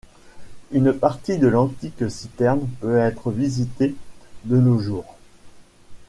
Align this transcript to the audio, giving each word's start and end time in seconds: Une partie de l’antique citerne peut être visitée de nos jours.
Une 0.71 0.93
partie 0.93 1.37
de 1.37 1.45
l’antique 1.45 2.09
citerne 2.09 2.67
peut 2.79 2.97
être 2.97 3.29
visitée 3.29 3.93
de 4.45 4.57
nos 4.59 4.79
jours. 4.79 5.15